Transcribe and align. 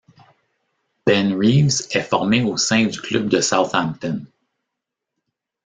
Ben 1.05 1.35
Reeves 1.37 1.83
est 1.91 2.01
formé 2.01 2.41
au 2.41 2.57
sein 2.57 2.87
du 2.87 2.99
club 2.99 3.27
de 3.27 3.39
Southampton. 3.39 4.25